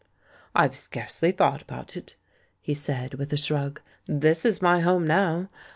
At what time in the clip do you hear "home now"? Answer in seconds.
4.79-5.49